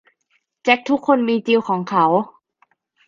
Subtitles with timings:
[0.63, 2.05] แจ็คทุกคนมีจิลของเขา